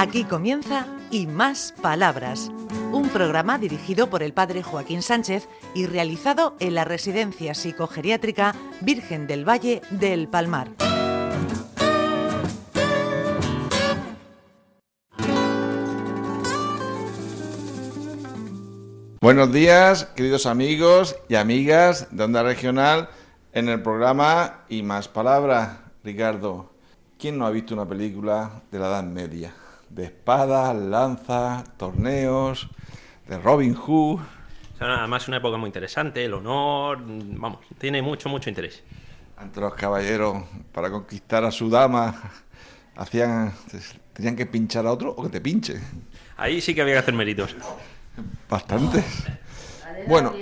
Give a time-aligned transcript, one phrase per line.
[0.00, 2.50] Aquí comienza Y Más Palabras,
[2.90, 9.26] un programa dirigido por el padre Joaquín Sánchez y realizado en la Residencia Psicogeriátrica Virgen
[9.26, 10.68] del Valle del Palmar.
[19.20, 23.10] Buenos días, queridos amigos y amigas de Onda Regional,
[23.52, 25.76] en el programa Y Más Palabras.
[26.02, 26.70] Ricardo,
[27.18, 29.52] ¿quién no ha visto una película de la Edad Media?
[29.90, 32.68] De espadas, lanzas, torneos,
[33.26, 34.20] de Robin Hood.
[34.78, 38.82] Además es una época muy interesante, el honor, vamos, tiene mucho, mucho interés.
[39.36, 42.14] Ante los caballeros, para conquistar a su dama,
[42.96, 43.52] hacían,
[44.14, 45.80] tenían que pinchar a otro o que te pinche.
[46.36, 47.54] Ahí sí que había que hacer méritos.
[48.48, 49.04] Bastantes.
[50.06, 50.32] Bueno,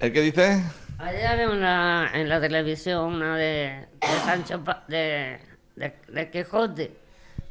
[0.00, 0.62] ¿el qué dice?
[0.98, 5.38] Ayer había una, en la televisión una de, de Sancho Pa- de,
[5.76, 6.96] de, de Quijote,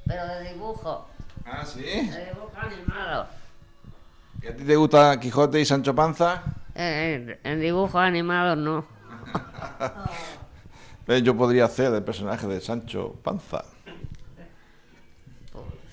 [0.05, 1.07] pero de dibujo,
[1.45, 1.81] Ah, sí.
[1.83, 3.27] de dibujo animado.
[4.41, 6.43] ¿Y a ti te gusta Quijote y Sancho Panza?
[6.75, 8.85] Eh, en dibujos animados no.
[11.07, 13.63] Eh, Yo podría hacer el personaje de Sancho Panza.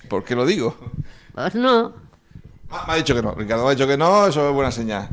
[0.09, 0.75] ¿Por qué lo digo?
[1.33, 1.93] Pues no.
[2.71, 4.71] Ah, me ha dicho que no, Ricardo me ha dicho que no, eso es buena
[4.71, 5.09] señal.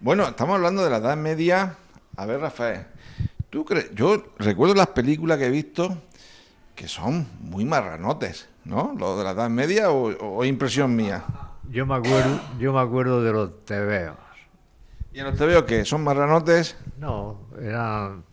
[0.00, 1.74] Bueno, estamos hablando de la Edad Media.
[2.16, 2.84] A ver, Rafael,
[3.48, 3.90] ¿tú crees?
[3.94, 5.96] Yo recuerdo las películas que he visto
[6.80, 8.94] que son muy marranotes, ¿no?
[8.98, 11.22] Lo de la Edad Media o, o impresión mía.
[11.70, 14.16] Yo me acuerdo, yo me acuerdo de los tebeos.
[15.12, 16.78] Y en los veo que son marranotes.
[16.96, 18.24] No, eran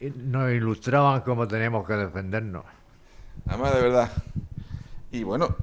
[0.00, 2.64] nos ilustraban cómo teníamos que defendernos.
[3.46, 4.10] Además, de verdad.
[5.12, 5.54] Y bueno,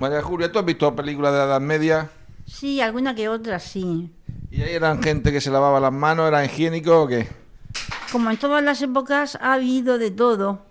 [0.00, 2.08] María Julia, ¿tú has visto películas de la Edad Media?
[2.46, 4.10] Sí, alguna que otra sí.
[4.50, 7.28] ¿Y ahí eran gente que se lavaba las manos, era higiénico o qué?
[8.10, 10.66] Como en todas las épocas ha habido de todo.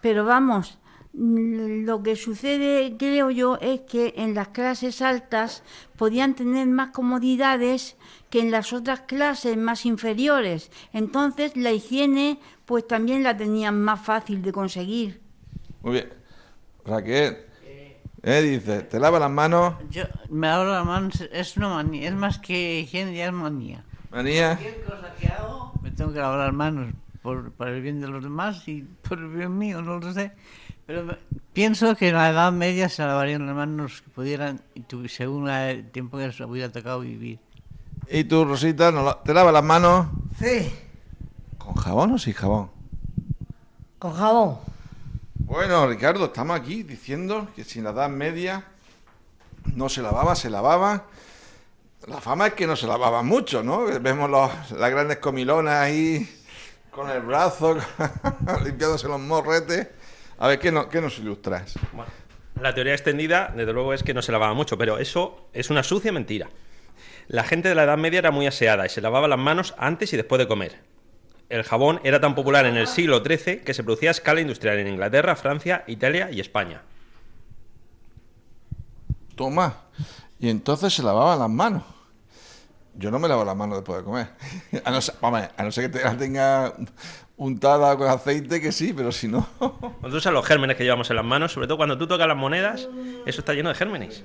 [0.00, 0.78] Pero vamos,
[1.12, 5.62] mm, lo que sucede, creo yo, es que en las clases altas
[5.96, 7.96] podían tener más comodidades
[8.30, 10.70] que en las otras clases más inferiores.
[10.92, 15.20] Entonces la higiene pues también la tenían más fácil de conseguir.
[15.82, 16.12] Muy bien.
[16.84, 17.36] Raquel,
[18.22, 18.42] ¿eh?
[18.42, 22.38] Dice, te lava las manos, Yo me lavo las manos, es una manía, es más
[22.38, 23.84] que higiene, ya es manía.
[24.10, 24.56] manía.
[24.56, 28.08] Cualquier cosa que hago, me tengo que lavar las manos por, por el bien de
[28.08, 30.32] los demás y por el bien mío, no lo sé.
[30.86, 31.16] Pero
[31.52, 34.60] pienso que en la Edad Media se lavarían las manos que pudieran,
[35.08, 37.38] según el tiempo que les hubiera tocado vivir.
[38.10, 40.08] ¿Y tú, Rosita, no la- te lavas las manos
[40.38, 40.68] Sí,
[41.58, 42.70] con jabón o sin jabón?
[43.98, 44.56] con jabón.
[45.34, 48.64] Bueno, Ricardo, estamos aquí diciendo que si en la Edad Media
[49.74, 51.04] no se lavaba, se lavaba.
[52.08, 53.84] La fama es que no se lavaba mucho, ¿no?
[54.00, 56.26] Vemos los- las grandes comilonas ahí
[57.00, 57.78] con el brazo,
[58.64, 59.88] limpiándose los morretes.
[60.38, 61.74] A ver, ¿qué, no- qué nos ilustras?
[61.92, 62.10] Bueno,
[62.60, 65.82] la teoría extendida, desde luego, es que no se lavaba mucho, pero eso es una
[65.82, 66.48] sucia mentira.
[67.28, 70.12] La gente de la Edad Media era muy aseada y se lavaba las manos antes
[70.12, 70.78] y después de comer.
[71.48, 74.78] El jabón era tan popular en el siglo XIII que se producía a escala industrial
[74.78, 76.82] en Inglaterra, Francia, Italia y España.
[79.36, 79.74] Toma.
[80.38, 81.82] Y entonces se lavaban las manos.
[83.00, 84.28] Yo no me lavo las manos después de comer.
[84.84, 86.74] A no, ser, vamos, a no ser que te la tenga
[87.38, 89.48] untada con aceite, que sí, pero si no...
[90.00, 92.36] Cuando usas los gérmenes que llevamos en las manos, sobre todo cuando tú tocas las
[92.36, 92.88] monedas,
[93.24, 94.22] eso está lleno de gérmenes.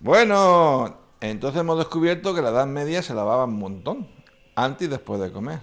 [0.00, 4.08] Bueno, entonces hemos descubierto que la Edad Media se lavaba un montón,
[4.56, 5.60] antes y después de comer.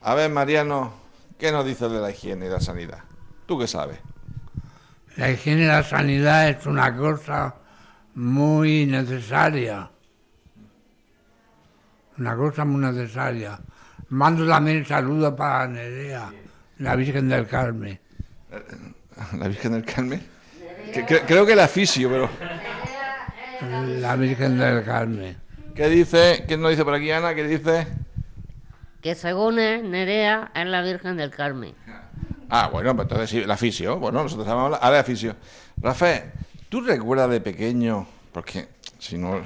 [0.00, 0.92] A ver, Mariano,
[1.36, 3.00] ¿qué nos dices de la higiene y la sanidad?
[3.46, 3.98] ¿Tú qué sabes?
[5.16, 7.56] La higiene y la sanidad es una cosa
[8.14, 9.90] muy necesaria.
[12.18, 13.58] Una cosa muy necesaria.
[14.10, 16.30] Mando también saludos para Nerea,
[16.78, 17.98] la Virgen del Carmen.
[19.38, 20.22] ¿La Virgen del Carmen?
[20.92, 22.30] Que- creo que la fisio, pero...
[24.00, 25.36] La Virgen del Carmen.
[25.74, 26.44] ¿Qué dice?
[26.46, 27.34] ¿Quién nos dice por aquí, Ana?
[27.34, 27.86] ¿Qué dice?
[29.02, 31.74] Que según es, Nerea es la Virgen del Carmen.
[32.50, 33.98] Ah, bueno, pues entonces sí, la fisio.
[33.98, 35.36] Bueno, nosotros llamamos a la fisio.
[35.76, 36.32] Rafael,
[36.68, 39.40] ¿tú recuerdas de pequeño, porque si no,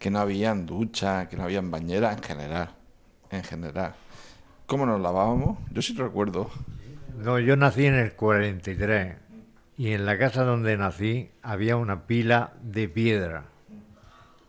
[0.00, 2.70] que no habían duchas, que no habían bañeras en general,
[3.30, 3.94] en general,
[4.66, 5.58] cómo nos lavábamos?
[5.70, 6.50] Yo sí recuerdo.
[7.18, 9.16] No, yo nací en el 43
[9.76, 13.44] y en la casa donde nací había una pila de piedra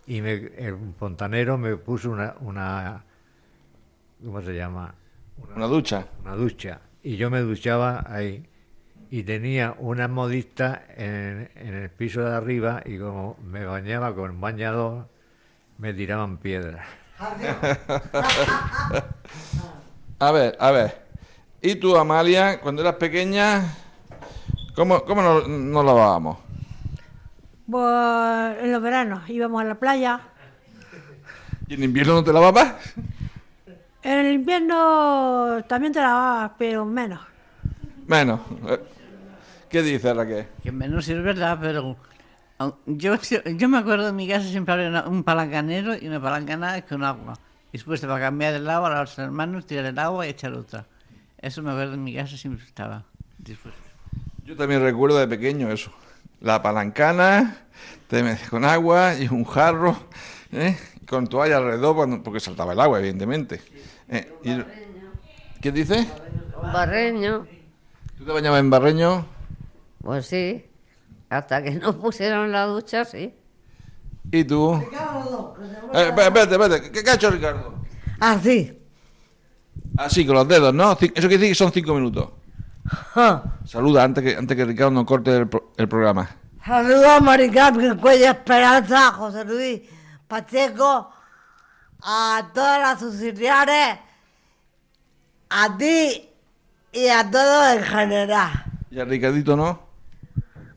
[0.08, 3.04] y me- el fontanero me puso una, una
[4.24, 4.96] ¿cómo se llama?
[5.56, 6.08] Una ducha.
[6.24, 8.46] Una ducha y yo me duchaba ahí
[9.10, 14.40] y tenía una modista en, en el piso de arriba y como me bañaba con
[14.40, 15.10] bañador
[15.82, 16.86] me tiraban piedras.
[20.20, 21.02] A ver, a ver.
[21.60, 23.64] ¿Y tú, Amalia, cuando eras pequeña,
[24.76, 26.38] ¿Cómo, cómo nos, nos lavábamos?
[27.70, 30.22] Pues en los veranos íbamos a la playa.
[31.68, 32.76] ¿Y en invierno no te lavabas?
[34.04, 37.22] En el invierno también te lavabas, pero menos.
[38.06, 38.40] Menos.
[38.70, 38.80] Eh,
[39.70, 40.46] ¿Qué dice Raquel?
[40.62, 41.98] Que menos sí es verdad, pero
[42.86, 43.16] yo,
[43.58, 47.04] yo me acuerdo en mi casa siempre había una- un palancanero y una palancana con
[47.04, 47.34] agua.
[47.70, 50.86] Y después para cambiar el agua, lavarse las manos, tirar el agua y echar otra.
[51.38, 53.04] Eso me acuerdo en mi casa siempre estaba
[53.38, 53.80] dispuesto.
[54.46, 55.92] Yo también recuerdo de pequeño eso.
[56.42, 57.58] La palancana,
[58.08, 59.96] te metes con agua y un jarro,
[60.52, 60.78] ¿eh?
[61.08, 63.62] con toalla alrededor, cuando- porque saltaba el agua, evidentemente.
[64.10, 64.64] Eh, y-
[65.62, 66.08] ¿Qué dices?
[66.62, 67.46] Un barreño,
[68.18, 69.26] ¿Tú te bañabas en barreño?
[70.02, 70.66] pues sí.
[71.32, 73.34] Hasta que no pusieron la ducha, sí.
[74.32, 74.76] ¿Y tú?
[75.94, 76.92] Eh, espérate, espérate, espérate.
[76.92, 77.74] ¿Qué, qué ha hecho Ricardo?
[78.20, 78.78] Así.
[79.98, 80.92] Así, con los dedos, ¿no?
[80.92, 82.30] Eso quiere decir que son cinco minutos.
[83.14, 83.44] Ja.
[83.66, 86.30] Saluda antes que, antes que Ricardo nos corte el, pro- el programa.
[86.66, 89.82] Saludos a Maricarmen, Cuella Esperanza, a José Luis
[90.28, 91.12] Pacheco,
[92.04, 94.00] a todas las auxiliares,
[95.50, 96.30] a ti
[96.92, 98.66] y a todos en general.
[98.92, 99.91] Y a Ricardito no.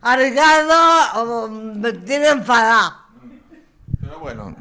[0.05, 0.73] A Ricardo
[1.15, 2.93] oh, me tiene enfadado.
[3.99, 4.55] Pero bueno,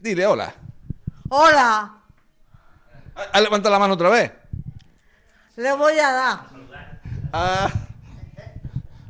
[0.00, 0.54] dile hola.
[1.28, 1.92] Hola,
[3.14, 4.32] ¿Ha ha levantado la mano otra vez?
[5.56, 6.40] le voy a dar.
[7.34, 7.68] Ah.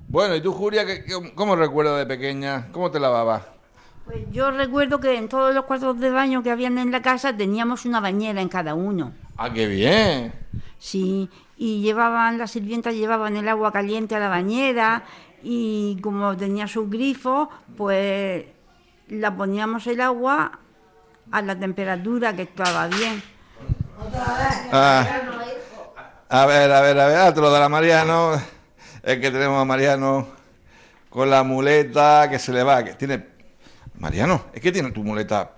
[0.08, 2.66] Bueno, ¿y tú, Julia, qué, qué- cómo recuerdas de pequeña?
[2.72, 3.42] ¿Cómo te lavabas?
[4.04, 7.36] Pues yo recuerdo que en todos los cuartos de baño que habían en la casa
[7.36, 9.12] teníamos una bañera en cada uno.
[9.36, 10.32] Ah, qué bien.
[10.80, 15.04] Sí, y llevaban, las sirvientas llevaban el agua caliente a la bañera
[15.42, 18.44] y como tenía sus grifos, pues
[19.08, 20.58] la poníamos el agua
[21.30, 23.22] a la temperatura que estaba bien.
[24.72, 25.06] Ah.
[26.28, 28.40] A ver, a ver, a ver, ah, te lo dará Mariano.
[29.02, 30.28] Es que tenemos a Mariano
[31.10, 32.82] con la muleta que se le va.
[32.82, 33.26] Que tiene.
[33.98, 35.52] Mariano, es que tiene tu muleta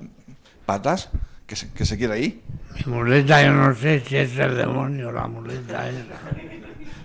[0.66, 1.10] patas
[1.46, 2.42] que se, que se quiere ir.
[2.74, 6.18] Mi muleta, yo no sé si es el demonio la muleta esa.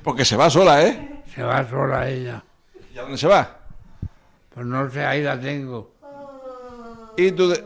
[0.03, 1.21] Porque se va sola, ¿eh?
[1.33, 2.43] Se va sola ella.
[2.93, 3.57] ¿Y a dónde se va?
[4.53, 5.91] Pues no sé, ahí la tengo.
[7.17, 7.63] ¿Y tú de,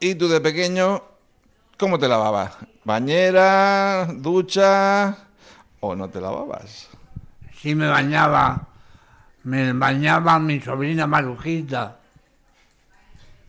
[0.00, 1.02] y tú de pequeño,
[1.78, 2.56] cómo te lavabas?
[2.84, 5.16] ¿Bañera, ducha
[5.80, 6.88] o no te lavabas?
[7.54, 8.66] Sí me bañaba.
[9.44, 11.96] Me bañaba mi sobrina Marujita.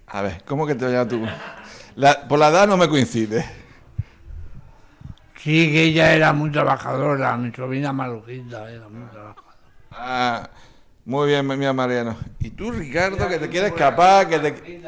[0.08, 1.26] A ver, ¿cómo que te bañabas tú?
[1.96, 3.46] La- por la edad no me coincide.
[5.38, 9.56] Sí, que ella era muy trabajadora, mi sobrina Marujita era muy trabajadora.
[9.92, 10.50] Ah,
[11.10, 12.16] muy bien, mira Mariano.
[12.40, 14.28] ¿Y tú, Ricardo, que te quieres escapar?
[14.30, 14.48] Que te...
[14.50, 14.82] Eh,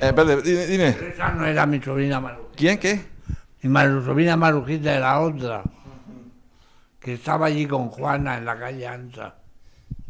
[0.00, 0.88] espérate, dime, dime.
[0.88, 2.56] Esa no era mi sobrina Marujita.
[2.56, 2.78] ¿Quién?
[2.78, 3.00] ¿Qué?
[3.62, 5.62] Mi maru- sobrina Marujita era otra.
[6.98, 9.34] Que estaba allí con Juana en la calle Ancha,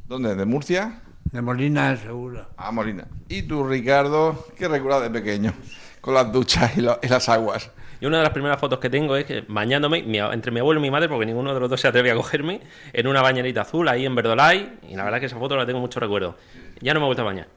[0.06, 0.34] ¿Dónde?
[0.34, 1.00] ¿De Murcia?
[1.24, 2.48] de Molina de Segura.
[2.56, 3.06] Ah, Molina.
[3.28, 5.52] ¿Y tú, Ricardo, qué recuerdas de pequeño?
[6.00, 7.70] Con las duchas y, lo- y las aguas.
[8.00, 10.80] Y una de las primeras fotos que tengo es que bañándome mi- entre mi abuelo
[10.80, 12.60] y mi madre, porque ninguno de los dos se atreve a cogerme,
[12.92, 14.78] en una bañerita azul ahí en Verdolay.
[14.88, 16.36] Y la verdad es que esa foto la tengo mucho recuerdo.
[16.80, 17.48] Ya no me he vuelto a bañar.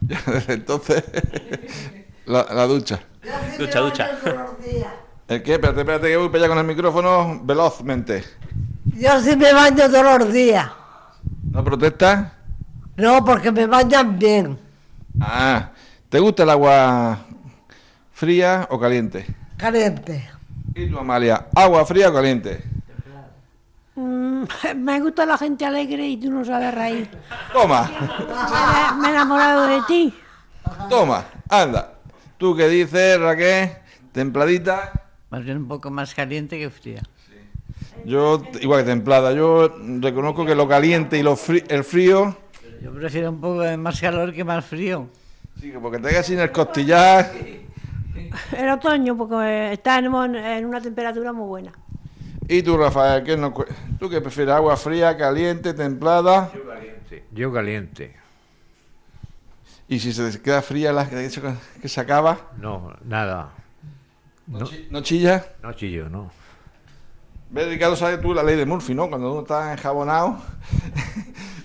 [0.00, 1.04] Ya desde entonces,
[2.26, 3.00] la, la ducha.
[3.58, 4.10] Ducha, ducha.
[5.28, 5.52] ¿El qué?
[5.52, 8.24] Espérate, espérate, que voy para allá con el micrófono velozmente.
[8.96, 10.68] Yo sí me baño todos los días.
[11.50, 12.32] ¿No protestas?
[12.96, 14.58] No, porque me bañan bien.
[15.20, 15.70] Ah,
[16.08, 17.20] ¿te gusta el agua
[18.12, 19.26] fría o caliente?
[19.62, 20.28] Caliente.
[20.74, 22.64] ¿Y tú, Amalia, agua fría o caliente?
[23.94, 24.42] Mm,
[24.76, 27.08] me gusta la gente alegre y tú no sabes reír.
[27.52, 30.14] Toma, Me, me he enamorado de ti.
[30.90, 31.92] toma, anda.
[32.38, 33.70] ¿Tú qué dices, Raquel?
[34.10, 34.90] ¿Templadita?
[35.30, 37.00] Más bien un poco más caliente que fría.
[38.04, 42.36] Yo, igual que templada, yo reconozco que lo caliente y lo frí- el frío,
[42.82, 45.08] Yo prefiero un poco de más calor que más frío.
[45.60, 47.30] sí, que porque te quedas sin el costillar.
[48.56, 51.72] El otoño, porque estamos en, en una temperatura muy buena.
[52.48, 53.64] ¿Y tú, Rafael, qué cu-
[53.98, 54.54] ¿tú qué prefieres?
[54.54, 56.50] ¿Agua fría, caliente, templada?
[57.32, 58.16] Yo caliente.
[59.88, 61.28] Y si se queda fría la que,
[61.80, 63.50] que se acaba, No, nada.
[64.46, 65.44] No, ¿no chilla?
[65.62, 66.30] no chillo, no.
[67.50, 69.08] ¿Ves, Ricardo, sabes tú la ley de Murphy, ¿no?
[69.08, 70.38] Cuando uno está enjabonado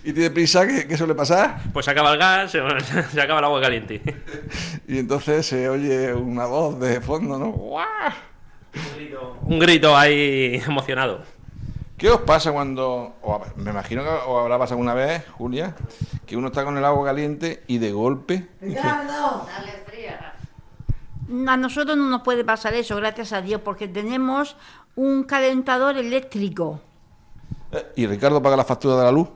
[0.08, 1.60] y tiene prisa, ¿qué, qué suele pasar?
[1.74, 2.62] Pues se acaba el gas, se,
[3.12, 4.02] se acaba el agua caliente.
[4.88, 7.52] Y entonces se oye una voz de fondo, ¿no?
[7.52, 7.86] ¡Guau!
[9.42, 11.24] Un grito ahí emocionado.
[11.98, 15.76] ¿Qué os pasa cuando, o me imagino que os habrá pasado una vez, Julia,
[16.26, 20.34] que uno está con el agua caliente y de golpe dice, Sale fría.
[21.52, 24.56] A nosotros no nos puede pasar eso, gracias a Dios, porque tenemos
[24.96, 26.80] un calentador eléctrico.
[27.74, 29.28] "Eh", y Ricardo paga la factura de la luz.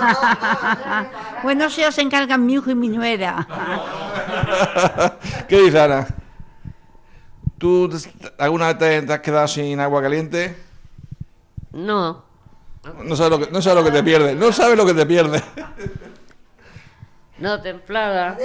[1.42, 3.46] bueno, se os encargan mi hijo y mi nuera.
[5.48, 6.06] ¿Qué dice Ana?
[7.58, 7.90] ¿Tú
[8.38, 10.56] alguna vez te, te has quedado sin agua caliente?
[11.72, 12.24] No,
[13.04, 14.36] No sabes lo que, no sabes lo que te pierdes.
[14.36, 15.42] No sabes lo que te pierdes.
[17.38, 18.36] no templada.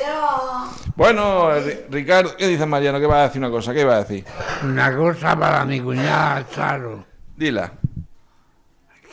[0.95, 2.99] Bueno, Ri- Ricardo, ¿qué dices Mariano?
[2.99, 3.73] ¿Qué vas a decir una cosa?
[3.73, 4.25] ¿Qué vas a decir?
[4.63, 7.05] Una cosa para mi cuñada Charo.
[7.35, 7.71] Dila.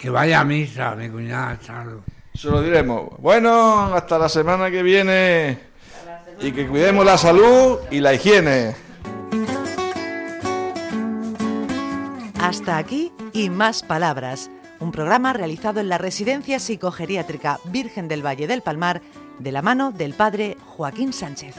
[0.01, 2.03] Que vaya a misa, mi cuñada Charo.
[2.39, 3.09] Se lo diremos.
[3.19, 5.59] Bueno, hasta la semana que viene.
[6.41, 8.77] Y que cuidemos la salud y la higiene.
[12.41, 14.53] Hasta aquí y más palabras.
[14.79, 19.03] Un programa realizado en la Residencia Psicogeriátrica Virgen del Valle del Palmar
[19.41, 21.57] de la mano del padre Joaquín Sánchez.